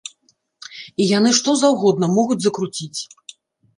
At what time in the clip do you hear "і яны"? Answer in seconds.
1.03-1.31